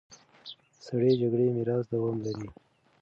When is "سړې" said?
0.85-1.11